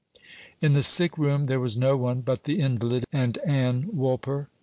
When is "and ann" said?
3.13-3.87